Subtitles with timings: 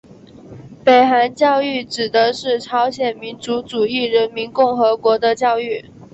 [0.83, 5.91] 北韩教育指的是朝鲜民主主义人民共和国的教育。